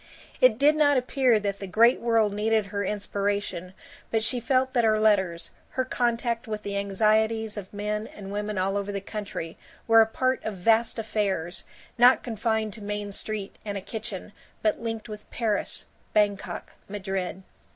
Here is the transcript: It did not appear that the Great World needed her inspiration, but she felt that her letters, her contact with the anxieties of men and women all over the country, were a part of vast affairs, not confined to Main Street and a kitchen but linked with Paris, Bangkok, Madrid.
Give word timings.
It 0.41 0.57
did 0.57 0.75
not 0.75 0.97
appear 0.97 1.39
that 1.39 1.59
the 1.59 1.67
Great 1.67 1.99
World 1.99 2.33
needed 2.33 2.65
her 2.65 2.83
inspiration, 2.83 3.75
but 4.09 4.23
she 4.23 4.39
felt 4.39 4.73
that 4.73 4.83
her 4.83 4.99
letters, 4.99 5.51
her 5.77 5.85
contact 5.85 6.47
with 6.47 6.63
the 6.63 6.75
anxieties 6.75 7.55
of 7.55 7.71
men 7.71 8.07
and 8.07 8.31
women 8.31 8.57
all 8.57 8.77
over 8.77 8.91
the 8.91 8.99
country, 8.99 9.59
were 9.87 10.01
a 10.01 10.07
part 10.07 10.43
of 10.43 10.55
vast 10.55 10.97
affairs, 10.97 11.65
not 11.99 12.23
confined 12.23 12.73
to 12.73 12.81
Main 12.81 13.11
Street 13.11 13.57
and 13.63 13.77
a 13.77 13.79
kitchen 13.81 14.33
but 14.63 14.81
linked 14.81 15.07
with 15.07 15.29
Paris, 15.29 15.85
Bangkok, 16.15 16.71
Madrid. 16.89 17.43